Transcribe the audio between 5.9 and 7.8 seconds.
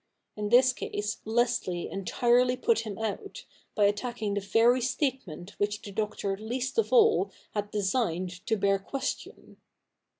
Doctor least of all had